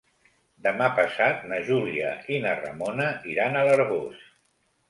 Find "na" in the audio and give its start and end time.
1.51-1.59, 2.47-2.57